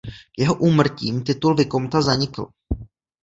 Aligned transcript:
Jeho 0.37 0.53
úmrtím 0.55 1.23
titul 1.23 1.55
vikomta 1.55 2.01
zanikl. 2.01 2.47